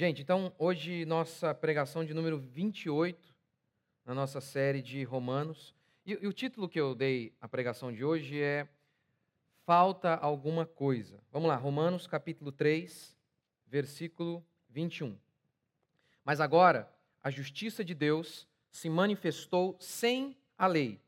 [0.00, 3.36] Gente, então hoje nossa pregação de número 28
[4.02, 5.74] na nossa série de Romanos.
[6.06, 8.66] E, e o título que eu dei à pregação de hoje é
[9.66, 11.22] Falta alguma coisa.
[11.30, 13.14] Vamos lá, Romanos capítulo 3,
[13.66, 15.18] versículo 21.
[16.24, 16.90] Mas agora
[17.22, 20.98] a justiça de Deus se manifestou sem a lei,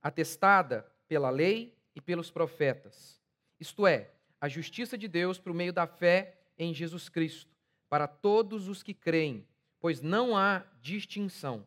[0.00, 3.20] atestada pela lei e pelos profetas.
[3.60, 4.10] Isto é,
[4.40, 7.59] a justiça de Deus por meio da fé em Jesus Cristo,
[7.90, 9.46] para todos os que creem,
[9.78, 11.66] pois não há distinção,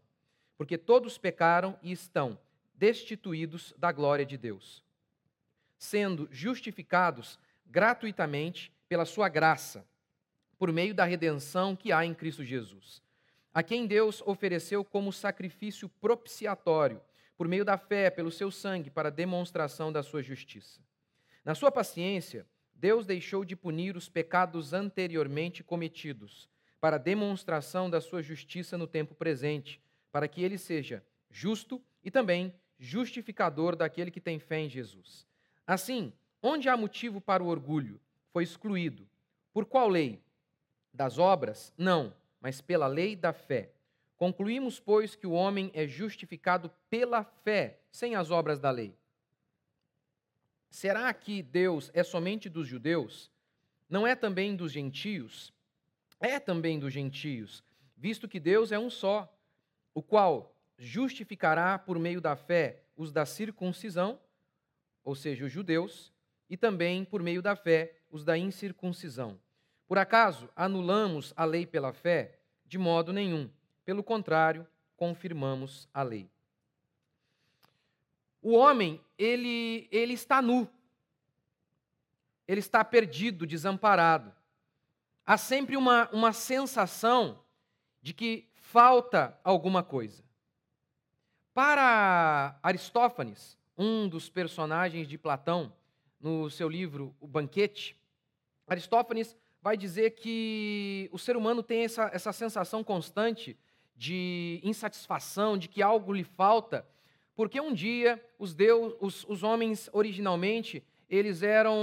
[0.57, 2.39] porque todos pecaram e estão
[2.73, 4.83] destituídos da glória de Deus,
[5.77, 7.37] sendo justificados
[7.67, 9.85] gratuitamente pela sua graça,
[10.57, 13.03] por meio da redenção que há em Cristo Jesus
[13.53, 16.99] a quem Deus ofereceu como sacrifício propiciatório,
[17.37, 20.81] por meio da fé, pelo seu sangue, para demonstração da sua justiça.
[21.45, 22.47] Na sua paciência,
[22.83, 26.49] Deus deixou de punir os pecados anteriormente cometidos,
[26.81, 32.53] para demonstração da sua justiça no tempo presente, para que ele seja justo e também
[32.77, 35.25] justificador daquele que tem fé em Jesus.
[35.65, 38.01] Assim, onde há motivo para o orgulho,
[38.33, 39.07] foi excluído.
[39.53, 40.21] Por qual lei?
[40.93, 41.73] Das obras?
[41.77, 43.71] Não mas pela lei da fé.
[44.17, 48.93] Concluímos, pois, que o homem é justificado pela fé, sem as obras da lei.
[50.73, 53.29] Será que Deus é somente dos judeus?
[53.87, 55.53] Não é também dos gentios?
[56.19, 57.63] É também dos gentios,
[57.95, 59.31] visto que Deus é um só,
[59.93, 64.19] o qual justificará por meio da fé os da circuncisão,
[65.03, 66.11] ou seja, os judeus,
[66.49, 69.39] e também por meio da fé os da incircuncisão.
[69.87, 72.39] Por acaso anulamos a lei pela fé?
[72.65, 73.47] De modo nenhum.
[73.85, 76.32] Pelo contrário, confirmamos a lei.
[78.43, 80.69] O homem, ele, ele está nu.
[82.45, 84.33] Ele está perdido, desamparado.
[85.25, 87.39] Há sempre uma, uma sensação
[88.01, 90.21] de que falta alguma coisa.
[91.53, 95.73] Para Aristófanes, um dos personagens de Platão,
[96.19, 97.97] no seu livro O Banquete,
[98.67, 103.57] Aristófanes vai dizer que o ser humano tem essa, essa sensação constante
[103.95, 106.85] de insatisfação, de que algo lhe falta,
[107.35, 111.77] porque um dia os, deus, os, os homens originalmente eles eram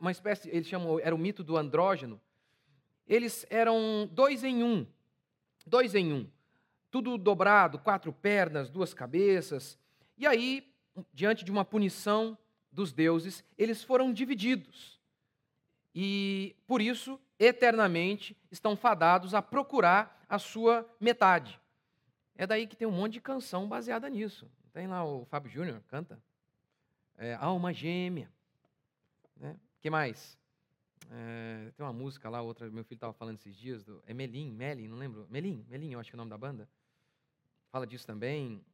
[0.00, 2.20] uma espécie, eles chamam, era o mito do andrógeno.
[3.06, 4.86] Eles eram dois em um,
[5.64, 6.28] dois em um,
[6.90, 9.78] tudo dobrado, quatro pernas, duas cabeças.
[10.18, 10.72] E aí,
[11.12, 12.36] diante de uma punição
[12.72, 15.00] dos deuses, eles foram divididos
[15.94, 21.60] e, por isso, eternamente estão fadados a procurar a sua metade.
[22.36, 24.50] É daí que tem um monte de canção baseada nisso.
[24.72, 26.20] Tem lá o Fábio Júnior, canta.
[27.16, 28.28] É, Alma Gêmea.
[29.36, 29.56] Né?
[29.80, 30.38] que mais?
[31.10, 34.56] É, tem uma música lá, outra, meu filho estava falando esses dias, do, é Melim,
[34.88, 35.26] não lembro.
[35.30, 36.68] Melim, Melim, eu acho que é o nome da banda.
[37.70, 38.64] Fala disso também.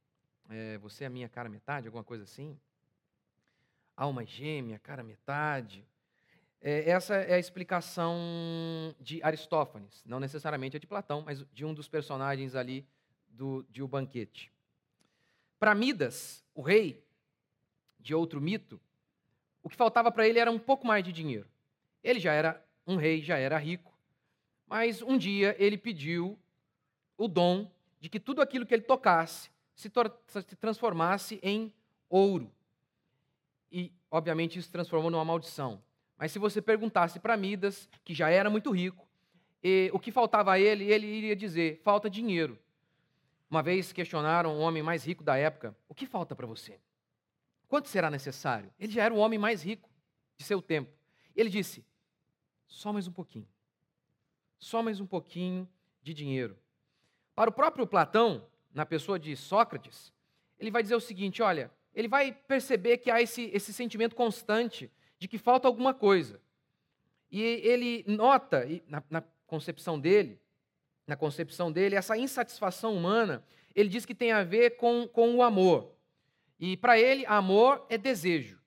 [0.49, 2.59] É, você é a minha cara metade, alguma coisa assim.
[3.97, 5.87] Alma gêmea, cara metade.
[6.60, 8.16] É, essa é a explicação
[9.00, 12.87] de Aristófanes, não necessariamente a de Platão, mas de um dos personagens ali
[13.40, 14.52] do, de O Banquete.
[15.58, 17.02] Para Midas, o rei
[17.98, 18.78] de outro mito,
[19.62, 21.48] o que faltava para ele era um pouco mais de dinheiro.
[22.04, 23.98] Ele já era um rei, já era rico,
[24.66, 26.38] mas um dia ele pediu
[27.16, 29.90] o dom de que tudo aquilo que ele tocasse se,
[30.46, 31.72] se transformasse em
[32.10, 32.52] ouro.
[33.72, 35.82] E, obviamente, isso transformou numa maldição.
[36.18, 39.08] Mas se você perguntasse para Midas, que já era muito rico,
[39.94, 42.58] o que faltava a ele, ele iria dizer: falta dinheiro.
[43.50, 46.78] Uma vez questionaram o homem mais rico da época: o que falta para você?
[47.66, 48.72] Quanto será necessário?
[48.78, 49.91] Ele já era o homem mais rico
[50.37, 50.91] de seu tempo.
[51.34, 51.84] Ele disse:
[52.66, 53.49] só mais um pouquinho.
[54.59, 55.69] Só mais um pouquinho
[56.03, 56.56] de dinheiro.
[57.34, 60.12] Para o próprio Platão, na pessoa de Sócrates,
[60.59, 64.91] ele vai dizer o seguinte: olha, ele vai perceber que há esse, esse sentimento constante
[65.19, 66.41] de que falta alguma coisa.
[67.31, 70.41] E ele nota, na, na concepção dele,
[71.10, 75.42] na concepção dele, essa insatisfação humana, ele diz que tem a ver com, com o
[75.42, 75.92] amor.
[76.56, 78.60] E para ele, amor é desejo.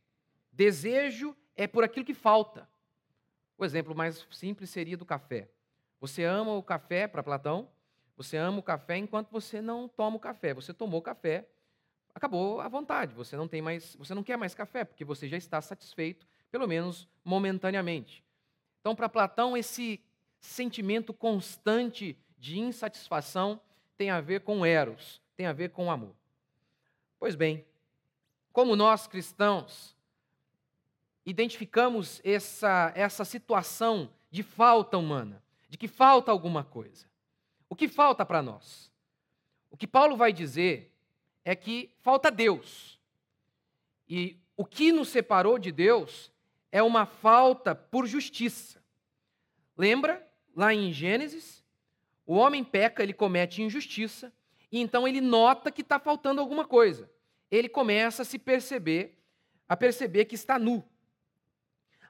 [0.51, 2.67] Desejo é por aquilo que falta.
[3.57, 5.49] O exemplo mais simples seria do café.
[6.01, 7.69] Você ama o café, para Platão,
[8.17, 10.53] você ama o café enquanto você não toma o café.
[10.53, 11.47] Você tomou o café,
[12.13, 13.15] acabou a vontade.
[13.15, 16.67] Você não tem mais, você não quer mais café, porque você já está satisfeito pelo
[16.67, 18.21] menos momentaneamente.
[18.81, 20.03] Então, para Platão, esse
[20.43, 23.57] sentimento constante de insatisfação
[23.95, 26.13] tem a ver com eros, tem a ver com amor.
[27.17, 27.65] Pois bem,
[28.51, 29.95] como nós cristãos
[31.25, 37.05] identificamos essa, essa situação de falta humana, de que falta alguma coisa.
[37.69, 38.91] O que falta para nós?
[39.71, 40.93] O que Paulo vai dizer
[41.45, 42.99] é que falta Deus.
[44.05, 46.29] E o que nos separou de Deus
[46.73, 48.83] é uma falta por justiça.
[49.77, 51.62] Lembra lá em Gênesis?
[52.25, 54.31] O homem peca, ele comete injustiça,
[54.71, 57.09] e então ele nota que está faltando alguma coisa.
[57.51, 59.19] Ele começa a se perceber,
[59.67, 60.83] a perceber que está nu.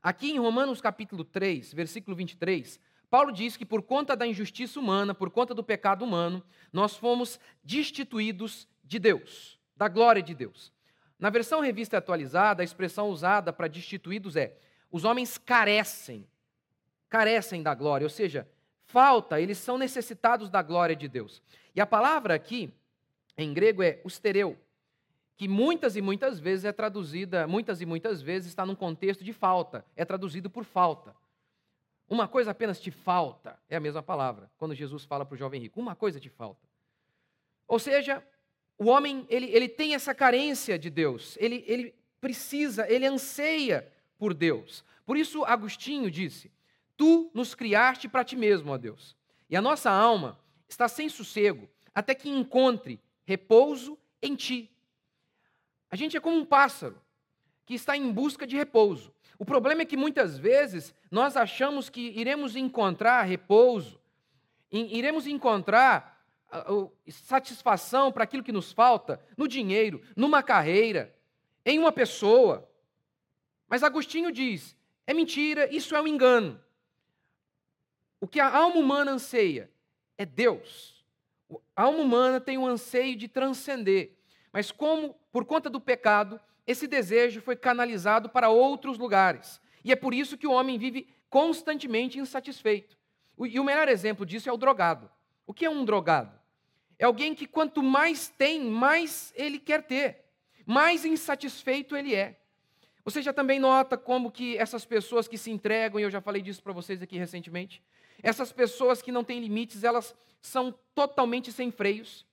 [0.01, 2.79] Aqui em Romanos capítulo 3, versículo 23,
[3.09, 7.39] Paulo diz que por conta da injustiça humana, por conta do pecado humano, nós fomos
[7.63, 10.73] destituídos de Deus, da glória de Deus.
[11.17, 14.57] Na versão revista atualizada, a expressão usada para destituídos é:
[14.91, 16.27] os homens carecem,
[17.07, 18.49] carecem da glória, ou seja,
[18.93, 21.41] falta, eles são necessitados da glória de Deus.
[21.73, 22.71] E a palavra aqui,
[23.35, 24.55] em grego, é ustereu,
[25.35, 29.33] que muitas e muitas vezes é traduzida, muitas e muitas vezes está num contexto de
[29.33, 31.15] falta, é traduzido por falta.
[32.07, 35.59] Uma coisa apenas te falta, é a mesma palavra, quando Jesus fala para o jovem
[35.59, 36.61] rico: uma coisa te falta.
[37.67, 38.23] Ou seja,
[38.77, 44.35] o homem ele, ele tem essa carência de Deus, ele, ele precisa, ele anseia por
[44.35, 44.85] Deus.
[45.03, 46.51] Por isso, Agostinho disse:
[47.03, 49.13] Tu nos criaste para ti mesmo, ó Deus.
[49.49, 50.39] E a nossa alma
[50.69, 54.71] está sem sossego até que encontre repouso em ti.
[55.91, 56.97] A gente é como um pássaro
[57.65, 59.13] que está em busca de repouso.
[59.37, 63.99] O problema é que muitas vezes nós achamos que iremos encontrar repouso,
[64.71, 66.25] iremos encontrar
[67.09, 71.13] satisfação para aquilo que nos falta no dinheiro, numa carreira,
[71.65, 72.65] em uma pessoa.
[73.67, 74.73] Mas Agostinho diz:
[75.05, 76.63] é mentira, isso é um engano.
[78.23, 79.69] O que a alma humana anseia
[80.17, 81.03] é Deus.
[81.75, 84.13] A alma humana tem um anseio de transcender.
[84.49, 89.59] Mas como, por conta do pecado, esse desejo foi canalizado para outros lugares.
[89.83, 92.97] E é por isso que o homem vive constantemente insatisfeito.
[93.37, 95.11] E o melhor exemplo disso é o drogado.
[95.45, 96.39] O que é um drogado?
[96.97, 100.23] É alguém que quanto mais tem, mais ele quer ter,
[100.65, 102.39] mais insatisfeito ele é.
[103.03, 106.41] Você já também nota como que essas pessoas que se entregam, e eu já falei
[106.41, 107.83] disso para vocês aqui recentemente,
[108.23, 112.25] essas pessoas que não têm limites, elas são totalmente sem freios,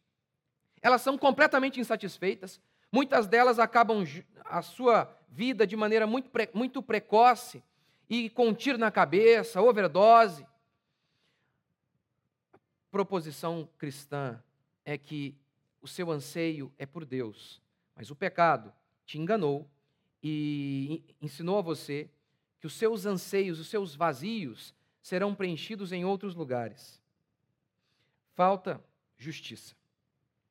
[0.80, 2.58] elas são completamente insatisfeitas,
[2.92, 4.04] Muitas delas acabam
[4.44, 7.62] a sua vida de maneira muito, pre, muito precoce
[8.08, 10.44] e com um tiro na cabeça, overdose.
[12.52, 12.58] A
[12.90, 14.42] proposição cristã
[14.84, 15.36] é que
[15.80, 17.62] o seu anseio é por Deus,
[17.94, 18.72] mas o pecado
[19.06, 19.70] te enganou
[20.20, 22.10] e ensinou a você
[22.58, 27.00] que os seus anseios, os seus vazios serão preenchidos em outros lugares.
[28.34, 28.82] Falta
[29.16, 29.74] justiça.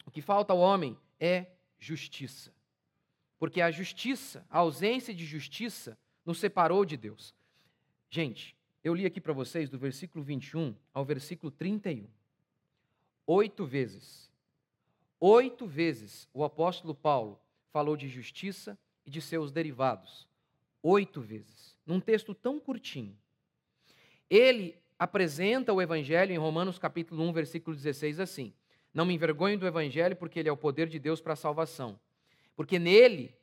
[0.05, 2.53] O que falta ao homem é justiça.
[3.37, 7.33] Porque a justiça, a ausência de justiça, nos separou de Deus.
[8.09, 12.07] Gente, eu li aqui para vocês do versículo 21 ao versículo 31.
[13.25, 14.31] Oito vezes.
[15.19, 17.39] Oito vezes o apóstolo Paulo
[17.71, 20.27] falou de justiça e de seus derivados.
[20.81, 21.77] Oito vezes.
[21.85, 23.17] Num texto tão curtinho.
[24.29, 28.53] Ele apresenta o evangelho em Romanos capítulo 1, versículo 16 assim:
[28.93, 31.99] não me envergonho do Evangelho, porque ele é o poder de Deus para a salvação.
[32.55, 33.35] Porque nele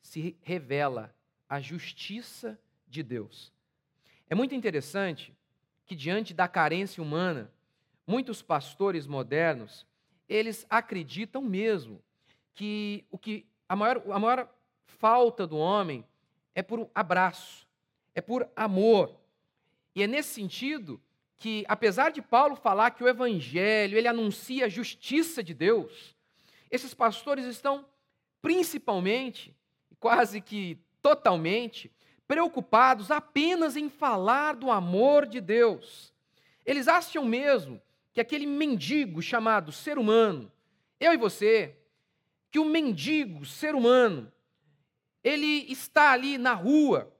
[0.00, 1.14] se revela
[1.48, 3.52] a justiça de Deus.
[4.28, 5.34] É muito interessante
[5.84, 7.50] que, diante da carência humana,
[8.06, 9.86] muitos pastores modernos,
[10.28, 12.02] eles acreditam mesmo
[12.54, 14.48] que o que a maior, a maior
[14.84, 16.04] falta do homem
[16.54, 17.66] é por abraço,
[18.14, 19.14] é por amor.
[19.96, 21.00] E é nesse sentido
[21.38, 26.14] que, apesar de Paulo falar que o evangelho, ele anuncia a justiça de Deus,
[26.70, 27.86] esses pastores estão
[28.42, 29.56] principalmente,
[29.98, 31.90] quase que totalmente,
[32.28, 36.12] preocupados apenas em falar do amor de Deus.
[36.66, 37.80] Eles acham mesmo
[38.12, 40.52] que aquele mendigo chamado ser humano,
[41.00, 41.74] eu e você,
[42.50, 44.30] que o mendigo ser humano,
[45.24, 47.10] ele está ali na rua,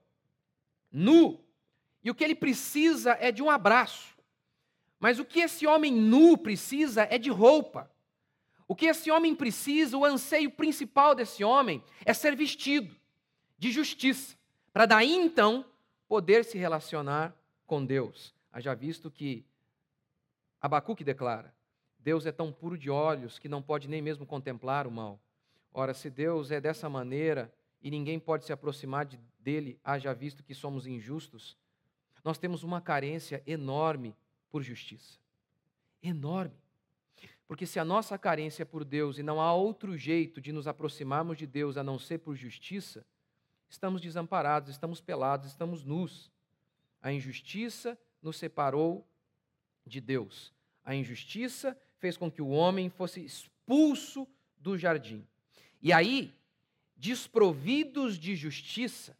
[0.92, 1.45] nu,
[2.06, 4.16] e o que ele precisa é de um abraço.
[5.00, 7.90] Mas o que esse homem nu precisa é de roupa.
[8.68, 12.94] O que esse homem precisa, o anseio principal desse homem, é ser vestido
[13.58, 14.36] de justiça,
[14.72, 15.64] para daí então
[16.06, 17.34] poder se relacionar
[17.66, 18.32] com Deus.
[18.52, 19.44] Haja visto que
[20.60, 21.52] Abacuque declara:
[21.98, 25.18] Deus é tão puro de olhos que não pode nem mesmo contemplar o mal.
[25.74, 30.44] Ora, se Deus é dessa maneira e ninguém pode se aproximar de, dele, haja visto
[30.44, 31.56] que somos injustos,
[32.26, 34.12] nós temos uma carência enorme
[34.50, 35.16] por justiça.
[36.02, 36.56] Enorme.
[37.46, 40.66] Porque se a nossa carência é por Deus e não há outro jeito de nos
[40.66, 43.06] aproximarmos de Deus a não ser por justiça,
[43.68, 46.32] estamos desamparados, estamos pelados, estamos nus.
[47.00, 49.06] A injustiça nos separou
[49.86, 50.52] de Deus.
[50.84, 54.26] A injustiça fez com que o homem fosse expulso
[54.58, 55.24] do jardim.
[55.80, 56.34] E aí,
[56.96, 59.16] desprovidos de justiça,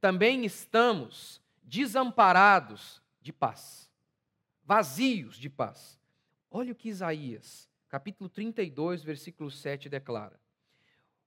[0.00, 3.90] também estamos desamparados de paz,
[4.64, 5.98] vazios de paz.
[6.50, 10.38] Olha o que Isaías, capítulo 32, versículo 7 declara: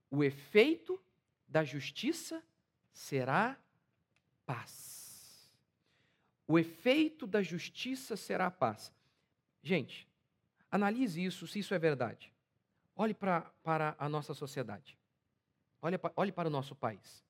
[0.09, 1.01] O efeito
[1.47, 2.43] da justiça
[2.91, 3.57] será
[4.45, 5.51] paz.
[6.47, 8.93] O efeito da justiça será paz.
[9.63, 10.07] Gente,
[10.69, 12.31] analise isso, se isso é verdade.
[12.95, 14.97] Olhe pra, para a nossa sociedade.
[15.81, 17.24] Olhe, olhe para o nosso país.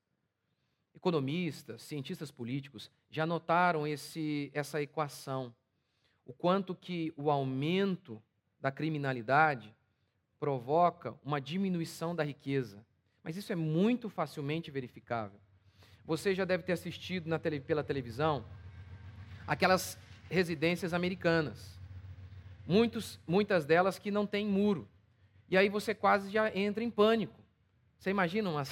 [0.96, 5.54] Economistas, cientistas políticos já notaram esse, essa equação.
[6.26, 8.22] O quanto que o aumento
[8.60, 9.76] da criminalidade
[10.40, 12.86] provoca uma diminuição da riqueza.
[13.24, 15.40] Mas isso é muito facilmente verificável.
[16.06, 18.46] Você já deve ter assistido tele, pela televisão
[19.48, 19.98] aquelas
[20.30, 21.80] residências americanas.
[22.68, 24.88] Muitos, muitas delas que não têm muro.
[25.50, 27.40] E aí você quase já entra em pânico.
[27.98, 28.64] Você imagina uma.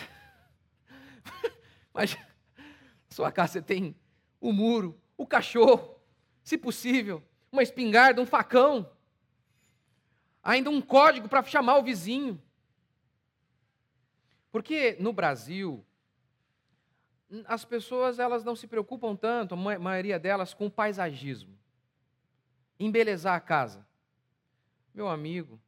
[1.93, 2.17] Mas
[3.09, 3.95] sua casa você tem
[4.41, 5.95] o muro, o cachorro,
[6.43, 8.89] se possível, uma espingarda, um facão,
[10.43, 12.41] ainda um código para chamar o vizinho.
[14.51, 15.85] Porque no Brasil,
[17.45, 21.57] as pessoas elas não se preocupam tanto, a maioria delas, com o paisagismo.
[22.79, 23.87] Embelezar a casa.
[24.93, 25.59] Meu amigo,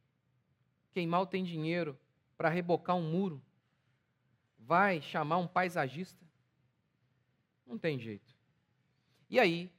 [0.92, 1.98] quem mal tem dinheiro
[2.36, 3.42] para rebocar um muro,
[4.66, 6.26] vai chamar um paisagista?
[7.64, 8.34] Não tem jeito.
[9.30, 9.70] E aí,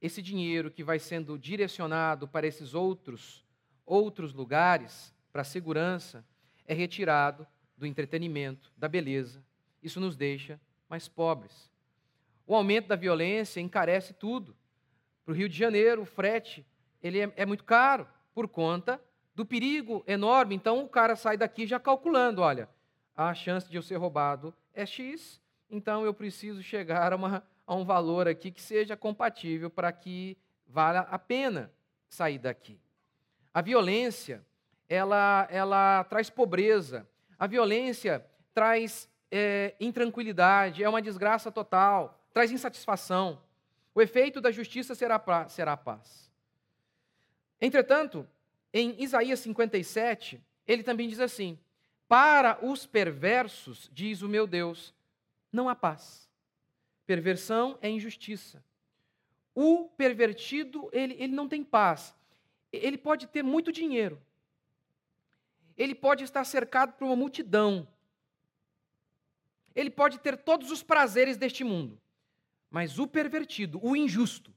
[0.00, 3.44] esse dinheiro que vai sendo direcionado para esses outros
[3.84, 6.24] outros lugares, para a segurança,
[6.64, 7.46] é retirado
[7.76, 9.44] do entretenimento, da beleza.
[9.82, 10.58] Isso nos deixa
[10.88, 11.70] mais pobres.
[12.46, 14.56] O aumento da violência encarece tudo.
[15.24, 16.64] Para o Rio de Janeiro, o frete
[17.02, 19.02] ele é, é muito caro por conta
[19.34, 20.54] do perigo enorme.
[20.54, 22.68] Então o cara sai daqui já calculando, olha,
[23.16, 25.40] a chance de eu ser roubado é X,
[25.70, 30.36] então eu preciso chegar a, uma, a um valor aqui que seja compatível para que
[30.66, 31.72] valha a pena
[32.08, 32.80] sair daqui.
[33.52, 34.44] A violência,
[34.88, 37.06] ela, ela traz pobreza.
[37.38, 43.42] A violência traz é, intranquilidade, é uma desgraça total, traz insatisfação.
[43.94, 46.30] O efeito da justiça será, pra, será paz.
[47.60, 48.26] Entretanto,
[48.72, 51.58] em Isaías 57, ele também diz assim:
[52.12, 54.94] Para os perversos, diz o meu Deus,
[55.50, 56.28] não há paz.
[57.06, 58.62] Perversão é injustiça.
[59.54, 62.14] O pervertido, ele, ele não tem paz.
[62.70, 64.20] Ele pode ter muito dinheiro.
[65.74, 67.88] Ele pode estar cercado por uma multidão.
[69.74, 71.98] Ele pode ter todos os prazeres deste mundo,
[72.70, 74.52] mas o pervertido, o injusto,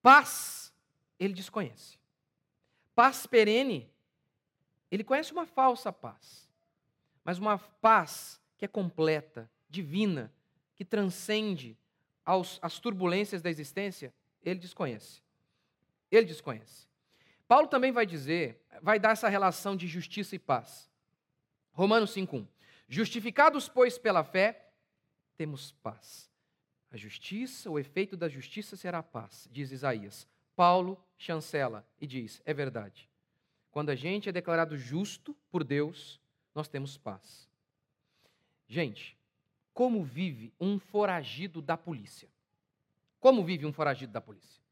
[0.00, 0.72] paz,
[1.18, 1.98] ele desconhece.
[2.94, 3.90] Paz perene,
[4.90, 6.48] ele conhece uma falsa paz,
[7.24, 10.32] mas uma paz que é completa, divina,
[10.74, 11.76] que transcende
[12.24, 14.12] aos, as turbulências da existência,
[14.42, 15.22] ele desconhece.
[16.10, 16.86] Ele desconhece.
[17.48, 20.90] Paulo também vai dizer, vai dar essa relação de justiça e paz.
[21.72, 22.46] Romanos 5:1.
[22.88, 24.70] Justificados, pois, pela fé,
[25.36, 26.30] temos paz.
[26.90, 30.26] A justiça, o efeito da justiça será paz, diz Isaías.
[30.54, 33.08] Paulo chancela e diz: é verdade.
[33.76, 36.18] Quando a gente é declarado justo por Deus,
[36.54, 37.46] nós temos paz.
[38.66, 39.18] Gente,
[39.74, 42.26] como vive um foragido da polícia?
[43.20, 44.62] Como vive um foragido da polícia?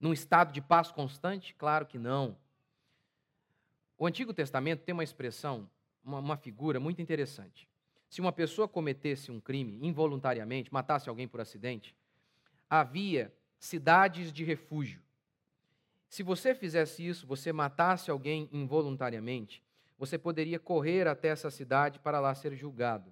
[0.00, 1.52] Num estado de paz constante?
[1.52, 2.34] Claro que não.
[3.98, 5.68] O Antigo Testamento tem uma expressão
[6.02, 7.68] uma, uma figura muito interessante.
[8.08, 11.94] Se uma pessoa cometesse um crime involuntariamente, matasse alguém por acidente,
[12.70, 15.02] havia cidades de refúgio.
[16.12, 19.62] Se você fizesse isso, você matasse alguém involuntariamente,
[19.96, 23.10] você poderia correr até essa cidade para lá ser julgado.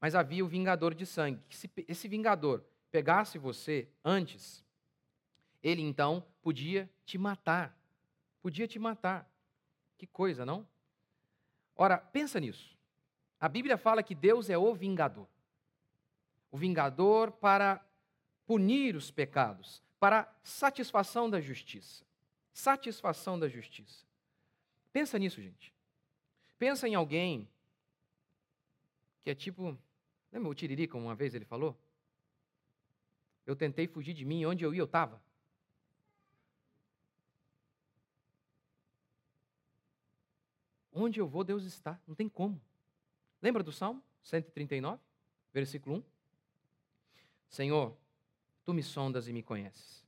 [0.00, 1.40] Mas havia o vingador de sangue.
[1.48, 4.64] Se esse vingador pegasse você antes,
[5.62, 7.78] ele então podia te matar.
[8.42, 9.30] Podia te matar.
[9.96, 10.66] Que coisa, não?
[11.76, 12.76] Ora, pensa nisso.
[13.38, 15.28] A Bíblia fala que Deus é o vingador.
[16.50, 17.80] O vingador para
[18.44, 22.04] punir os pecados, para satisfação da justiça.
[22.52, 24.04] Satisfação da justiça.
[24.92, 25.72] Pensa nisso, gente.
[26.58, 27.48] Pensa em alguém
[29.22, 29.78] que é tipo.
[30.32, 31.78] Lembra o Tiririca, uma vez ele falou?
[33.46, 35.22] Eu tentei fugir de mim, onde eu ia, eu estava.
[40.92, 41.98] Onde eu vou, Deus está.
[42.06, 42.60] Não tem como.
[43.40, 45.00] Lembra do Salmo 139,
[45.52, 46.04] versículo 1?
[47.48, 47.96] Senhor,
[48.68, 50.04] tu me sondas e me conheces.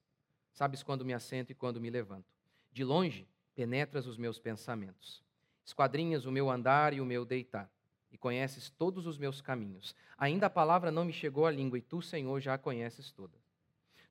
[0.52, 2.26] Sabes quando me assento e quando me levanto.
[2.70, 5.24] De longe, penetras os meus pensamentos.
[5.64, 7.70] Esquadrinhas o meu andar e o meu deitar.
[8.12, 9.96] E conheces todos os meus caminhos.
[10.18, 13.32] Ainda a palavra não me chegou à língua, e tu, Senhor, já a conheces toda.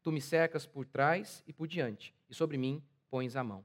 [0.01, 3.63] Tu me cercas por trás e por diante, e sobre mim pões a mão.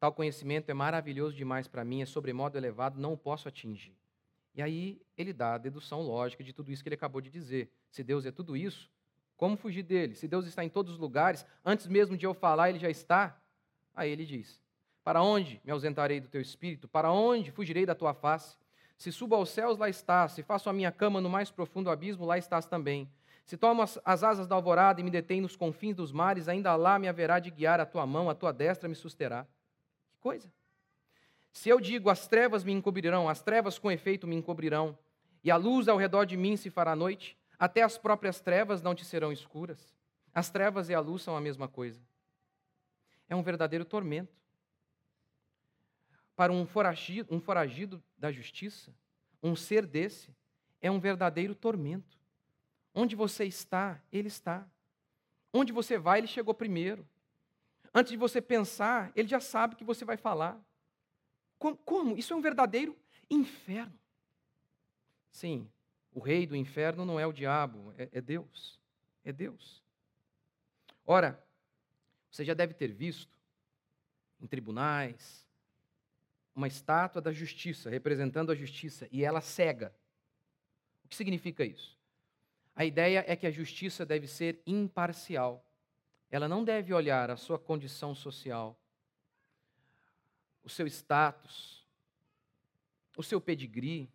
[0.00, 3.94] Tal conhecimento é maravilhoso demais para mim, é sobremodo elevado, não o posso atingir.
[4.54, 7.70] E aí ele dá a dedução lógica de tudo isso que ele acabou de dizer.
[7.90, 8.90] Se Deus é tudo isso,
[9.36, 10.14] como fugir dele?
[10.14, 13.40] Se Deus está em todos os lugares, antes mesmo de eu falar, ele já está.
[13.94, 14.62] Aí ele diz:
[15.02, 16.88] Para onde me ausentarei do teu espírito?
[16.88, 18.56] Para onde fugirei da tua face?
[18.96, 20.32] Se subo aos céus, lá estás.
[20.32, 23.10] Se faço a minha cama no mais profundo abismo, lá estás também.
[23.44, 26.98] Se tomo as, asas da alvorada e me detém nos confins dos mares, ainda lá
[26.98, 29.46] me haverá de guiar a tua mão, a tua destra me susterá
[30.24, 30.50] coisa.
[31.52, 34.98] Se eu digo, as trevas me encobrirão, as trevas com efeito me encobrirão,
[35.44, 38.94] e a luz ao redor de mim se fará noite, até as próprias trevas não
[38.94, 39.96] te serão escuras.
[40.34, 41.98] As trevas e a luz são a mesma coisa.
[43.26, 44.36] É um verdadeiro tormento.
[46.36, 48.94] Para um foragido, um foragido da justiça,
[49.42, 50.28] um ser desse,
[50.78, 52.18] é um verdadeiro tormento.
[52.94, 54.68] Onde você está, ele está.
[55.50, 57.08] Onde você vai, ele chegou primeiro.
[57.94, 60.62] Antes de você pensar, ele já sabe que você vai falar.
[61.58, 62.14] Como?
[62.18, 62.94] Isso é um verdadeiro
[63.30, 63.98] inferno.
[65.30, 65.66] Sim,
[66.14, 68.80] o rei do inferno não é o diabo, é, é Deus.
[69.24, 69.82] É Deus.
[71.04, 71.42] Ora,
[72.30, 73.38] você já deve ter visto
[74.40, 75.44] em tribunais
[76.54, 79.94] uma estátua da justiça, representando a justiça, e ela cega.
[81.04, 81.98] O que significa isso?
[82.76, 85.64] A ideia é que a justiça deve ser imparcial
[86.34, 88.76] ela não deve olhar a sua condição social,
[90.64, 91.86] o seu status,
[93.16, 94.10] o seu pedigree,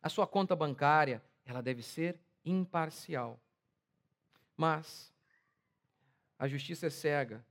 [0.00, 3.40] a sua conta bancária, ela deve ser imparcial.
[4.56, 5.12] Mas
[6.38, 7.44] a justiça é cega,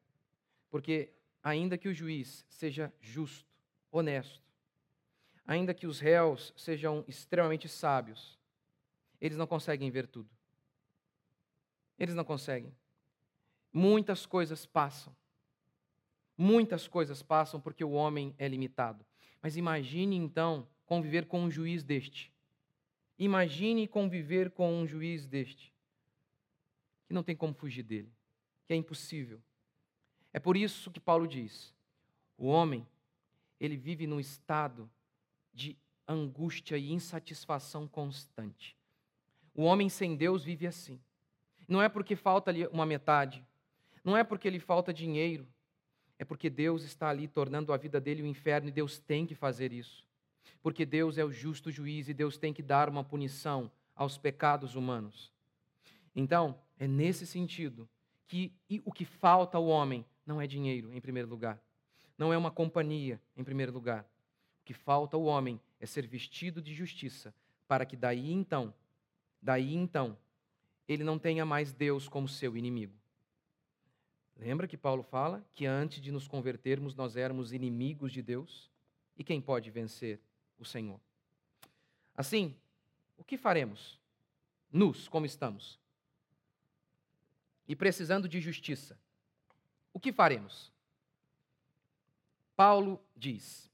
[0.70, 3.50] porque ainda que o juiz seja justo,
[3.92, 4.42] honesto,
[5.46, 8.40] ainda que os réus sejam extremamente sábios,
[9.20, 10.29] eles não conseguem ver tudo.
[11.98, 12.75] Eles não conseguem.
[13.72, 15.16] Muitas coisas passam.
[16.38, 19.06] Muitas coisas passam porque o homem é limitado.
[19.42, 22.32] Mas imagine então conviver com um juiz deste.
[23.18, 25.74] Imagine conviver com um juiz deste.
[27.08, 28.12] Que não tem como fugir dele.
[28.66, 29.42] Que é impossível.
[30.32, 31.74] É por isso que Paulo diz:
[32.38, 32.88] o homem,
[33.60, 34.90] ele vive num estado
[35.54, 38.76] de angústia e insatisfação constante.
[39.54, 41.00] O homem sem Deus vive assim.
[41.68, 43.46] Não é porque falta ali uma metade,
[44.04, 45.48] não é porque lhe falta dinheiro,
[46.20, 49.36] é porque Deus está ali tornando a vida dele um inferno e Deus tem que
[49.36, 50.06] fazer isso.
[50.62, 54.75] Porque Deus é o justo juiz e Deus tem que dar uma punição aos pecados
[54.75, 55.32] humanos.
[56.16, 57.88] Então, é nesse sentido
[58.27, 58.53] que
[58.86, 61.62] o que falta ao homem não é dinheiro, em primeiro lugar.
[62.18, 64.03] Não é uma companhia, em primeiro lugar.
[64.62, 67.34] O que falta ao homem é ser vestido de justiça,
[67.68, 68.74] para que daí então,
[69.42, 70.18] daí então,
[70.88, 72.94] ele não tenha mais Deus como seu inimigo.
[74.38, 78.70] Lembra que Paulo fala que antes de nos convertermos nós éramos inimigos de Deus?
[79.18, 80.20] E quem pode vencer?
[80.57, 81.00] O Senhor.
[82.16, 82.55] Assim,
[83.18, 84.00] o que faremos?
[84.72, 85.79] Nus, como estamos.
[87.68, 89.00] E precisando de justiça.
[89.94, 90.72] O que faremos?
[92.55, 93.72] Paulo diz: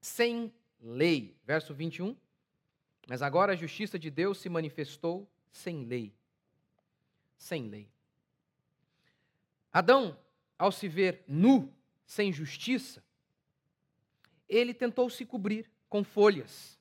[0.00, 2.16] sem lei, verso 21.
[3.06, 6.14] Mas agora a justiça de Deus se manifestou sem lei.
[7.38, 7.88] Sem lei.
[9.72, 10.18] Adão,
[10.58, 11.72] ao se ver nu,
[12.04, 13.02] sem justiça,
[14.48, 16.78] ele tentou se cobrir com folhas.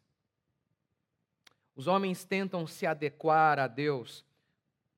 [1.75, 4.25] Os homens tentam se adequar a Deus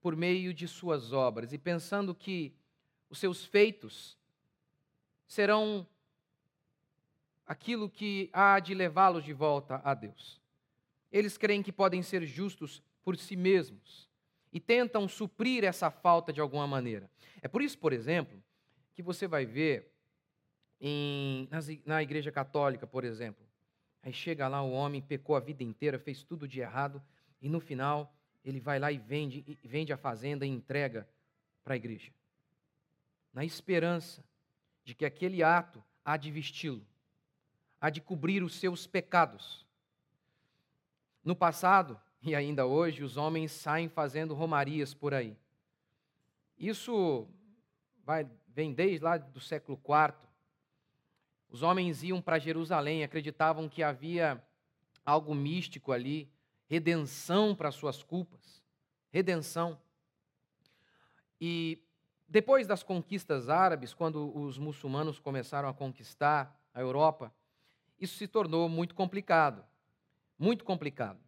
[0.01, 2.53] por meio de suas obras e pensando que
[3.09, 4.17] os seus feitos
[5.27, 5.85] serão
[7.45, 10.39] aquilo que há de levá-los de volta a Deus.
[11.11, 14.07] Eles creem que podem ser justos por si mesmos
[14.53, 17.09] e tentam suprir essa falta de alguma maneira.
[17.41, 18.41] É por isso, por exemplo,
[18.93, 19.91] que você vai ver
[20.79, 21.49] em,
[21.85, 23.48] na Igreja Católica, por exemplo.
[24.01, 27.01] Aí chega lá o homem, pecou a vida inteira, fez tudo de errado,
[27.41, 31.07] e no final ele vai lá e vende, vende a fazenda e entrega
[31.63, 32.11] para a igreja.
[33.33, 34.23] Na esperança
[34.83, 36.85] de que aquele ato há de vesti-lo,
[37.79, 39.65] há de cobrir os seus pecados.
[41.23, 45.37] No passado, e ainda hoje, os homens saem fazendo romarias por aí.
[46.57, 47.27] Isso
[48.03, 50.28] vai, vem desde lá do século IV.
[51.49, 54.41] Os homens iam para Jerusalém, acreditavam que havia
[55.05, 56.29] algo místico ali,
[56.67, 58.63] redenção para suas culpas.
[59.09, 59.79] Redenção.
[61.41, 61.81] E
[62.27, 67.33] depois das conquistas árabes, quando os muçulmanos começaram a conquistar a Europa,
[67.99, 69.65] isso se tornou muito complicado.
[70.37, 71.19] Muito complicado.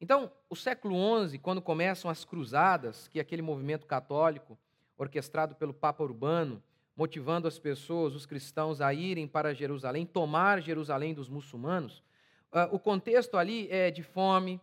[0.00, 0.96] Então, o século
[1.28, 4.58] XI, quando começam as cruzadas, que é aquele movimento católico
[4.96, 6.62] orquestrado pelo Papa Urbano,
[6.96, 12.02] motivando as pessoas, os cristãos, a irem para Jerusalém, tomar Jerusalém dos muçulmanos,
[12.50, 14.60] uh, o contexto ali é de fome,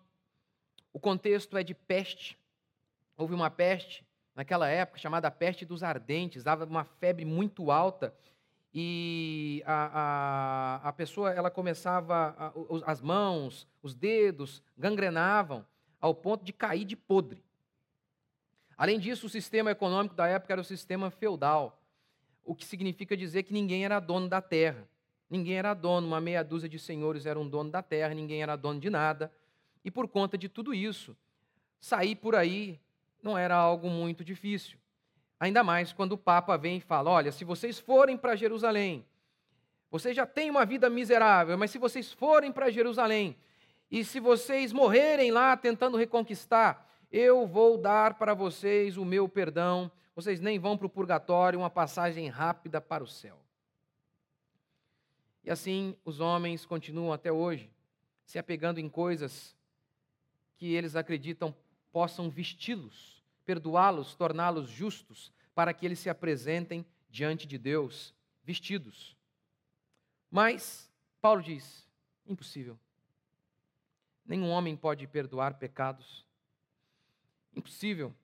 [0.91, 2.37] o contexto é de peste.
[3.15, 8.13] Houve uma peste naquela época chamada peste dos ardentes, dava uma febre muito alta
[8.73, 12.51] e a, a, a pessoa ela começava, a,
[12.91, 15.63] as mãos, os dedos gangrenavam
[16.01, 17.43] ao ponto de cair de podre.
[18.75, 21.82] Além disso, o sistema econômico da época era o sistema feudal,
[22.43, 24.87] o que significa dizer que ninguém era dono da terra.
[25.29, 28.79] Ninguém era dono, uma meia dúzia de senhores eram dono da terra, ninguém era dono
[28.79, 29.31] de nada.
[29.83, 31.15] E por conta de tudo isso,
[31.79, 32.79] sair por aí
[33.21, 34.77] não era algo muito difícil.
[35.39, 39.05] Ainda mais quando o Papa vem e fala: olha, se vocês forem para Jerusalém,
[39.89, 43.35] vocês já têm uma vida miserável, mas se vocês forem para Jerusalém
[43.91, 49.91] e se vocês morrerem lá tentando reconquistar, eu vou dar para vocês o meu perdão,
[50.15, 53.39] vocês nem vão para o purgatório, uma passagem rápida para o céu.
[55.43, 57.71] E assim os homens continuam até hoje,
[58.25, 59.55] se apegando em coisas
[60.55, 61.53] que eles acreditam
[61.91, 69.15] possam vesti-los, perdoá-los, torná-los justos, para que eles se apresentem diante de Deus vestidos.
[70.31, 71.87] Mas, Paulo diz:
[72.25, 72.79] impossível.
[74.25, 76.25] Nenhum homem pode perdoar pecados.
[77.55, 78.15] Impossível.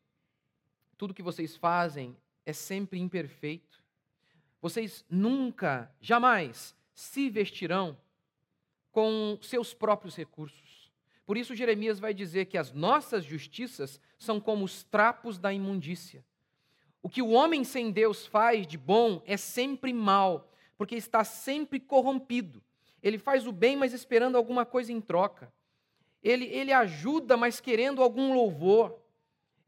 [0.99, 2.13] Tudo que vocês fazem
[2.45, 3.81] é sempre imperfeito.
[4.61, 7.97] Vocês nunca, jamais se vestirão
[8.91, 10.91] com seus próprios recursos.
[11.25, 16.21] Por isso, Jeremias vai dizer que as nossas justiças são como os trapos da imundícia.
[17.01, 21.79] O que o homem sem Deus faz de bom é sempre mal, porque está sempre
[21.79, 22.61] corrompido.
[23.01, 25.49] Ele faz o bem, mas esperando alguma coisa em troca.
[26.21, 28.99] Ele, ele ajuda, mas querendo algum louvor.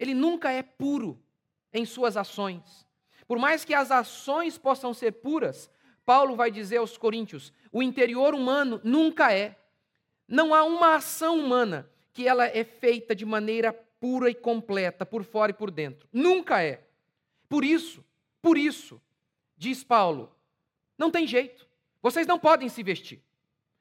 [0.02, 1.24] Ele nunca é puro
[1.72, 2.88] em suas ações.
[3.28, 5.70] Por mais que as ações possam ser puras,
[6.04, 9.56] Paulo vai dizer aos Coríntios: o interior humano nunca é.
[10.28, 15.24] Não há uma ação humana que ela é feita de maneira pura e completa, por
[15.24, 16.10] fora e por dentro.
[16.12, 16.84] Nunca é.
[17.48, 18.04] Por isso,
[18.42, 19.00] por isso,
[19.56, 20.36] diz Paulo,
[20.98, 21.68] não tem jeito.
[22.02, 23.22] Vocês não podem se vestir.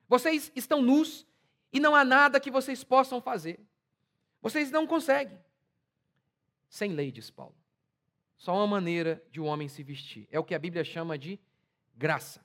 [0.07, 1.27] Vocês estão nus
[1.73, 3.59] e não há nada que vocês possam fazer.
[4.43, 5.39] Vocês não conseguem.
[6.71, 7.57] Sem lei, diz Paulo.
[8.37, 10.27] Só uma maneira de um homem se vestir.
[10.31, 11.39] É o que a Bíblia chama de
[11.95, 12.43] graça.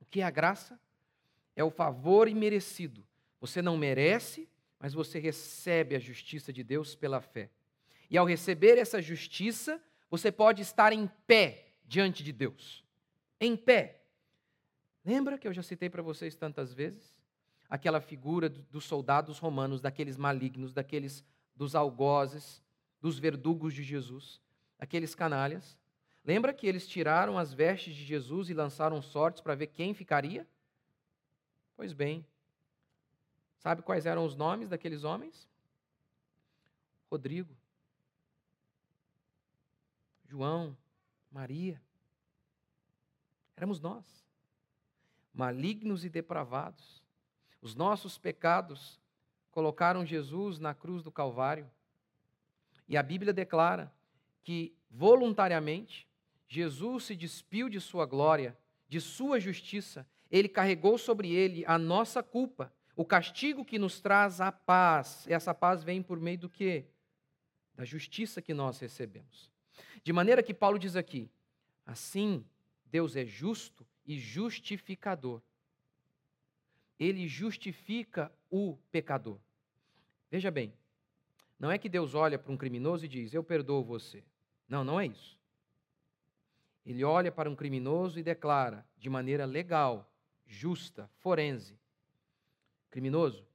[0.00, 0.80] O que é a graça?
[1.54, 3.04] É o favor imerecido.
[3.40, 7.50] Você não merece, mas você recebe a justiça de Deus pela fé.
[8.08, 12.84] E ao receber essa justiça, você pode estar em pé diante de Deus.
[13.40, 14.02] Em pé.
[15.04, 17.20] Lembra que eu já citei para vocês tantas vezes?
[17.68, 21.24] Aquela figura dos soldados romanos, daqueles malignos, daqueles
[21.56, 22.62] dos algozes,
[23.02, 24.40] dos verdugos de Jesus,
[24.78, 25.76] aqueles canalhas.
[26.24, 30.46] Lembra que eles tiraram as vestes de Jesus e lançaram sortes para ver quem ficaria?
[31.76, 32.24] Pois bem,
[33.58, 35.48] sabe quais eram os nomes daqueles homens?
[37.10, 37.54] Rodrigo,
[40.28, 40.76] João,
[41.30, 41.82] Maria.
[43.56, 44.24] Éramos nós,
[45.34, 47.02] malignos e depravados.
[47.60, 49.00] Os nossos pecados
[49.50, 51.68] colocaram Jesus na cruz do Calvário.
[52.88, 53.92] E a Bíblia declara
[54.42, 56.06] que, voluntariamente,
[56.48, 58.56] Jesus se despiu de sua glória,
[58.88, 64.40] de sua justiça, ele carregou sobre ele a nossa culpa, o castigo que nos traz
[64.40, 65.26] a paz.
[65.26, 66.84] E essa paz vem por meio do quê?
[67.74, 69.50] Da justiça que nós recebemos.
[70.02, 71.30] De maneira que Paulo diz aqui:
[71.86, 72.44] assim,
[72.86, 75.40] Deus é justo e justificador.
[76.98, 79.38] Ele justifica o pecador.
[80.30, 80.72] Veja bem,
[81.62, 84.24] não é que Deus olha para um criminoso e diz: Eu perdoo você.
[84.68, 85.38] Não, não é isso.
[86.84, 90.12] Ele olha para um criminoso e declara, de maneira legal,
[90.44, 91.78] justa, forense:
[92.90, 93.46] Criminoso,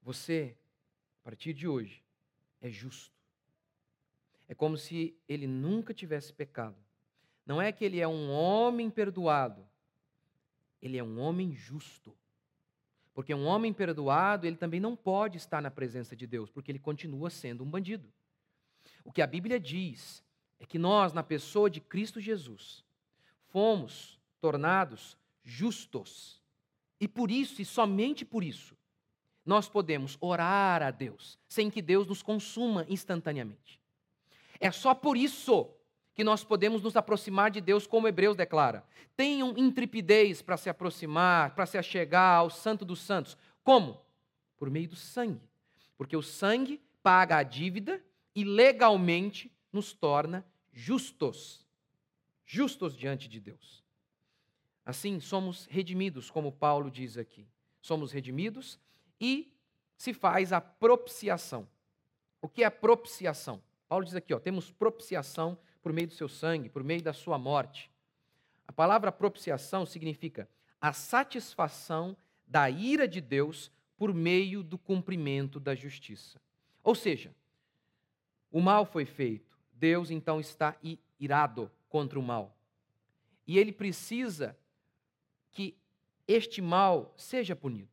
[0.00, 0.56] você,
[1.20, 2.04] a partir de hoje,
[2.60, 3.12] é justo.
[4.46, 6.76] É como se ele nunca tivesse pecado.
[7.44, 9.68] Não é que ele é um homem perdoado,
[10.80, 12.16] ele é um homem justo.
[13.14, 16.78] Porque um homem perdoado, ele também não pode estar na presença de Deus, porque ele
[16.78, 18.10] continua sendo um bandido.
[19.04, 20.22] O que a Bíblia diz
[20.58, 22.84] é que nós, na pessoa de Cristo Jesus,
[23.48, 26.40] fomos tornados justos.
[27.00, 28.76] E por isso, e somente por isso,
[29.44, 33.80] nós podemos orar a Deus, sem que Deus nos consuma instantaneamente.
[34.60, 35.68] É só por isso
[36.14, 38.84] que nós podemos nos aproximar de Deus, como Hebreus declara.
[39.16, 43.36] Tenham intrepidez para se aproximar, para se achegar ao Santo dos Santos.
[43.64, 44.00] Como?
[44.56, 45.48] Por meio do sangue.
[45.96, 48.02] Porque o sangue paga a dívida
[48.34, 51.66] e legalmente nos torna justos.
[52.44, 53.82] Justos diante de Deus.
[54.84, 57.46] Assim, somos redimidos, como Paulo diz aqui.
[57.80, 58.78] Somos redimidos
[59.20, 59.52] e
[59.96, 61.68] se faz a propiciação.
[62.40, 63.62] O que é propiciação?
[63.88, 67.36] Paulo diz aqui, ó, temos propiciação por meio do seu sangue, por meio da sua
[67.36, 67.90] morte.
[68.66, 70.48] A palavra propiciação significa
[70.80, 72.16] a satisfação
[72.46, 76.40] da ira de Deus por meio do cumprimento da justiça.
[76.82, 77.34] Ou seja,
[78.50, 80.76] o mal foi feito, Deus então está
[81.18, 82.56] irado contra o mal.
[83.46, 84.56] E ele precisa
[85.50, 85.76] que
[86.26, 87.90] este mal seja punido.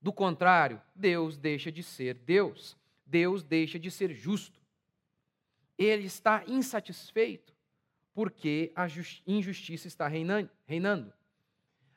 [0.00, 2.76] Do contrário, Deus deixa de ser Deus.
[3.06, 4.57] Deus deixa de ser justo
[5.78, 7.56] ele está insatisfeito
[8.18, 8.86] porque a
[9.24, 11.12] injustiça está reinando.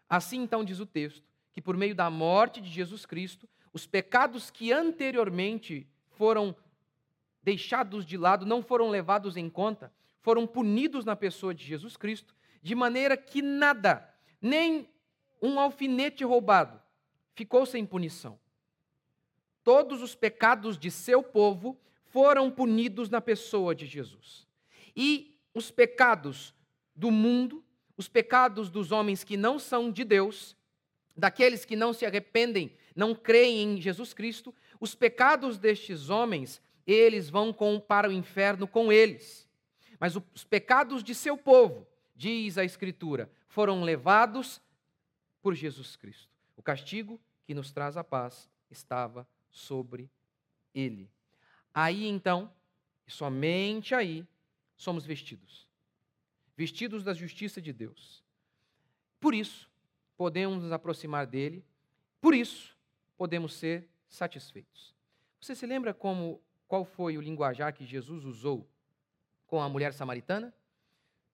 [0.07, 4.51] Assim, então, diz o texto, que por meio da morte de Jesus Cristo, os pecados
[4.51, 6.55] que anteriormente foram
[7.41, 12.35] deixados de lado, não foram levados em conta, foram punidos na pessoa de Jesus Cristo,
[12.61, 14.07] de maneira que nada,
[14.39, 14.87] nem
[15.41, 16.79] um alfinete roubado,
[17.33, 18.39] ficou sem punição.
[19.63, 21.79] Todos os pecados de seu povo
[22.11, 24.45] foram punidos na pessoa de Jesus.
[24.95, 26.53] E os pecados
[26.95, 27.63] do mundo,
[27.97, 30.55] os pecados dos homens que não são de Deus,
[31.15, 37.29] daqueles que não se arrependem, não creem em Jesus Cristo, os pecados destes homens, eles
[37.29, 39.47] vão com, para o inferno com eles.
[39.99, 44.61] Mas os pecados de seu povo, diz a Escritura, foram levados
[45.41, 46.29] por Jesus Cristo.
[46.57, 50.09] O castigo que nos traz a paz estava sobre
[50.73, 51.09] ele.
[51.73, 52.51] Aí então,
[53.07, 54.25] somente aí,
[54.75, 55.67] somos vestidos.
[56.55, 58.23] Vestidos da justiça de Deus.
[59.19, 59.69] Por isso,
[60.17, 61.63] podemos nos aproximar dele,
[62.19, 62.77] por isso,
[63.17, 64.93] podemos ser satisfeitos.
[65.39, 68.69] Você se lembra como qual foi o linguajar que Jesus usou
[69.47, 70.53] com a mulher samaritana?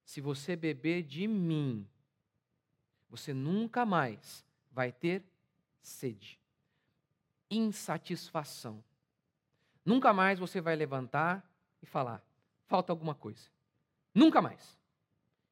[0.03, 1.87] Se você beber de mim,
[3.09, 5.23] você nunca mais vai ter
[5.81, 6.39] sede,
[7.49, 8.83] insatisfação.
[9.87, 11.49] Nunca mais você vai levantar
[11.81, 12.21] e falar:
[12.65, 13.49] falta alguma coisa.
[14.13, 14.77] Nunca mais.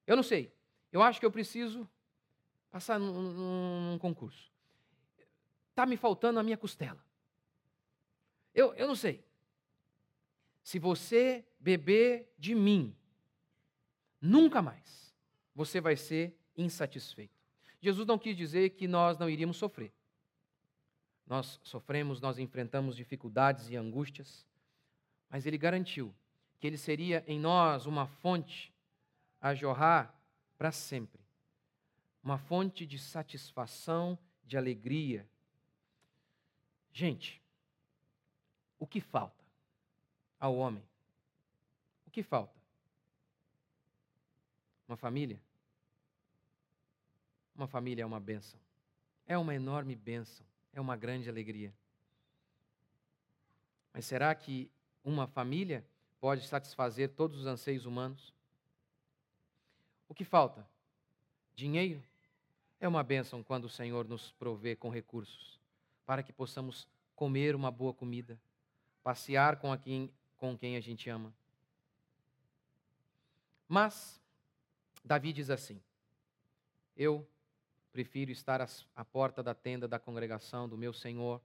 [0.06, 0.54] Eu não sei.
[0.91, 1.89] Eu acho que eu preciso
[2.69, 4.52] passar num, num concurso.
[5.69, 7.02] Está me faltando a minha costela.
[8.54, 9.24] Eu, eu não sei.
[10.62, 12.93] Se você beber de mim,
[14.19, 15.15] nunca mais
[15.56, 17.41] você vai ser insatisfeito.
[17.80, 19.93] Jesus não quis dizer que nós não iríamos sofrer
[21.25, 24.45] nós sofremos, nós enfrentamos dificuldades e angústias,
[25.29, 26.13] mas Ele garantiu
[26.59, 28.73] que Ele seria em nós uma fonte
[29.41, 30.13] a jorrar
[30.57, 31.25] para sempre
[32.25, 35.29] uma fonte de satisfação, de alegria.
[36.91, 37.39] Gente,
[38.79, 39.45] o que falta
[40.39, 40.83] ao homem?
[42.07, 42.59] O que falta?
[44.88, 45.39] Uma família?
[47.53, 48.59] Uma família é uma bênção.
[49.27, 50.43] É uma enorme bênção
[50.75, 51.73] é uma grande alegria.
[53.93, 54.69] Mas será que
[55.03, 55.85] uma família
[56.19, 58.33] pode satisfazer todos os anseios humanos?
[60.09, 60.67] O que falta?
[61.55, 62.03] Dinheiro?
[62.79, 65.57] É uma bênção quando o Senhor nos provê com recursos
[66.05, 68.38] para que possamos comer uma boa comida,
[69.01, 71.33] passear com, quem, com quem a gente ama.
[73.67, 74.21] Mas,
[75.03, 75.81] Davi diz assim:
[76.97, 77.25] Eu
[77.95, 78.60] Prefiro estar
[78.93, 81.41] à porta da tenda da congregação do meu Senhor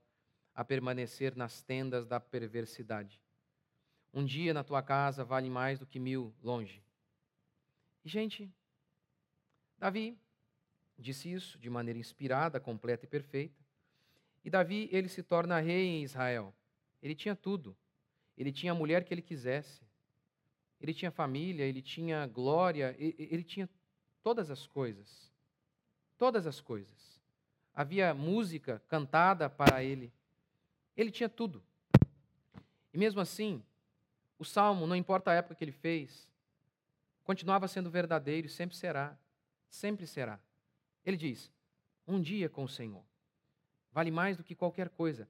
[0.53, 3.21] a permanecer nas tendas da perversidade.
[4.13, 6.83] Um dia na tua casa vale mais do que mil longe.
[8.03, 8.51] E, gente,
[9.77, 10.17] Davi
[10.99, 13.63] disse isso de maneira inspirada, completa e perfeita.
[14.43, 16.53] E Davi, ele se torna rei em Israel.
[17.01, 17.77] Ele tinha tudo.
[18.37, 19.87] Ele tinha a mulher que ele quisesse.
[20.81, 23.69] Ele tinha família, ele tinha glória, ele tinha
[24.21, 25.30] todas as coisas
[26.21, 27.19] todas as coisas.
[27.73, 30.13] Havia música cantada para ele.
[30.95, 31.63] Ele tinha tudo.
[32.93, 33.63] E mesmo assim,
[34.37, 36.29] o salmo, não importa a época que ele fez,
[37.23, 39.17] continuava sendo verdadeiro e sempre será.
[39.67, 40.39] Sempre será.
[41.03, 41.51] Ele diz:
[42.07, 43.03] Um dia com o Senhor
[43.91, 45.27] vale mais do que qualquer coisa.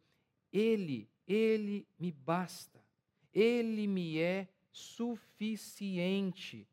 [0.52, 2.84] Ele, ele me basta.
[3.34, 6.68] Ele me é suficiente.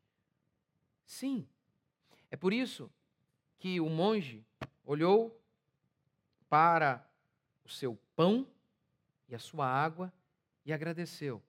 [1.05, 1.47] Sim.
[2.29, 2.91] É por isso
[3.59, 4.43] que o monge
[4.85, 5.39] olhou
[6.49, 7.05] para
[7.63, 8.47] o seu pão
[9.27, 10.11] e a sua água
[10.65, 11.41] e agradeceu,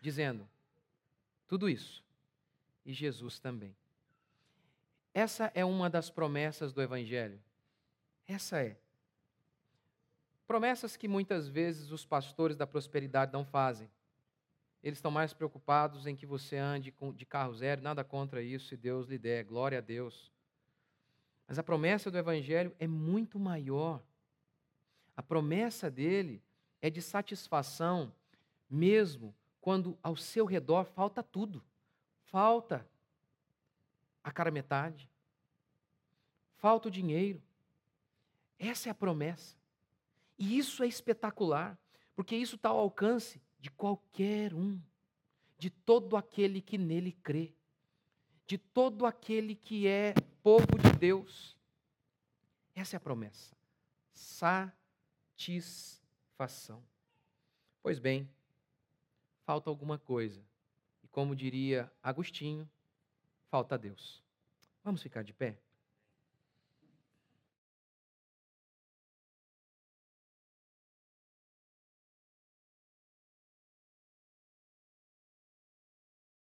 [0.00, 0.48] dizendo:
[1.46, 2.04] Tudo isso.
[2.84, 3.76] E Jesus também.
[5.12, 7.38] Essa é uma das promessas do Evangelho.
[8.26, 8.78] Essa é.
[10.46, 13.90] Promessas que muitas vezes os pastores da prosperidade não fazem.
[14.82, 18.76] Eles estão mais preocupados em que você ande de carro zero, nada contra isso, se
[18.76, 20.32] Deus lhe der, glória a Deus.
[21.48, 24.02] Mas a promessa do Evangelho é muito maior.
[25.16, 26.42] A promessa dele
[26.82, 28.12] é de satisfação,
[28.68, 31.64] mesmo quando ao seu redor falta tudo.
[32.26, 32.86] Falta
[34.22, 35.10] a cara metade,
[36.58, 37.42] falta o dinheiro.
[38.58, 39.56] Essa é a promessa.
[40.38, 41.78] E isso é espetacular,
[42.14, 44.78] porque isso está ao alcance de qualquer um,
[45.56, 47.54] de todo aquele que nele crê,
[48.46, 51.56] de todo aquele que é povo de Deus.
[52.74, 53.56] Essa é a promessa.
[54.12, 56.82] Satisfação.
[57.82, 58.28] Pois bem,
[59.44, 60.44] falta alguma coisa.
[61.02, 62.68] E como diria Agostinho,
[63.50, 64.22] falta Deus.
[64.84, 65.56] Vamos ficar de pé?